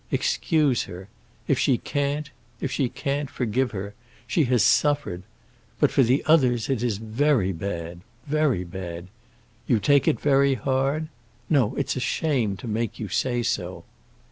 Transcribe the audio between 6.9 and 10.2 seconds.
very bad—very bad. You take it